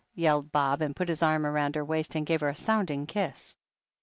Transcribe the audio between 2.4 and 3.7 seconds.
her a sounding kiss.